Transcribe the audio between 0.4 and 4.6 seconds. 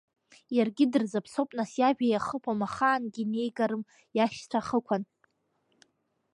Иаргьы дырзаԥсоуп, нас, иажәа иахыԥом, ахаангьы инеигарым иашьцәа